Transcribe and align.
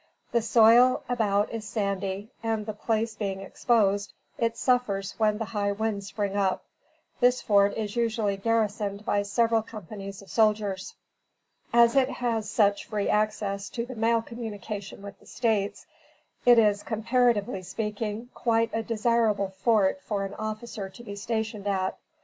The 0.31 0.41
soil 0.41 1.03
about 1.07 1.51
is 1.51 1.63
sandy, 1.63 2.31
and 2.41 2.65
the 2.65 2.73
place 2.73 3.13
being 3.15 3.41
exposed, 3.41 4.13
it 4.39 4.57
suffers 4.57 5.13
when 5.19 5.37
the 5.37 5.45
high 5.45 5.71
winds 5.73 6.07
spring 6.07 6.35
up. 6.35 6.63
This 7.19 7.39
fort 7.39 7.75
is 7.77 7.95
usually 7.95 8.35
garrisoned 8.35 9.05
by 9.05 9.21
several 9.21 9.61
companies 9.61 10.23
of 10.23 10.31
soldiers. 10.31 10.95
As 11.71 11.95
it 11.95 12.09
has 12.09 12.49
such 12.49 12.87
free 12.87 13.09
access 13.09 13.69
to 13.69 13.85
the 13.85 13.93
mail 13.93 14.23
communication 14.23 15.03
with 15.03 15.19
the 15.19 15.27
States, 15.27 15.85
it 16.47 16.57
is, 16.57 16.81
comparatively 16.81 17.61
speaking, 17.61 18.29
quite 18.33 18.71
a 18.73 18.81
desirable 18.81 19.49
fort 19.49 20.01
for 20.01 20.25
an 20.25 20.33
officer 20.33 20.89
to 20.89 21.03
be 21.03 21.15
stationed 21.15 21.67
at. 21.67 21.95